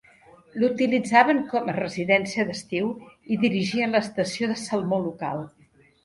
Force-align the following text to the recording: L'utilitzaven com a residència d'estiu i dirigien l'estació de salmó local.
L'utilitzaven 0.61 1.41
com 1.49 1.67
a 1.73 1.75
residència 1.75 2.45
d'estiu 2.47 2.87
i 3.35 3.37
dirigien 3.43 3.93
l'estació 3.97 4.49
de 4.53 4.57
salmó 4.63 4.99
local. 5.05 5.45